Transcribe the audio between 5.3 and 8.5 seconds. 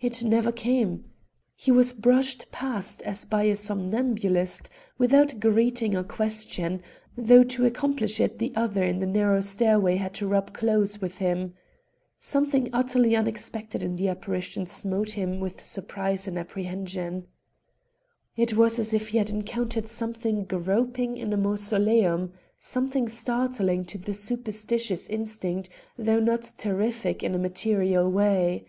greeting or question, though to accomplish it